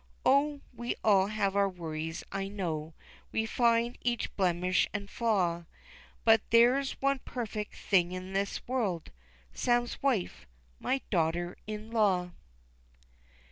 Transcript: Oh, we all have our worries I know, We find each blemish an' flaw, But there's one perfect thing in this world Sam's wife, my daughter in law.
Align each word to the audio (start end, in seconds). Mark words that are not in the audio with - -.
Oh, 0.25 0.61
we 0.73 0.95
all 1.03 1.27
have 1.27 1.55
our 1.55 1.69
worries 1.69 2.23
I 2.31 2.47
know, 2.47 2.95
We 3.31 3.45
find 3.45 3.99
each 4.01 4.35
blemish 4.35 4.89
an' 4.95 5.05
flaw, 5.09 5.65
But 6.25 6.41
there's 6.49 6.93
one 6.99 7.19
perfect 7.19 7.75
thing 7.75 8.11
in 8.11 8.33
this 8.33 8.67
world 8.67 9.11
Sam's 9.53 10.01
wife, 10.01 10.47
my 10.79 11.01
daughter 11.11 11.55
in 11.67 11.91
law. 11.91 12.31